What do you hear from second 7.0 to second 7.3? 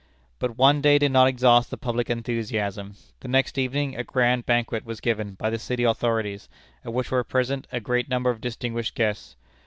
were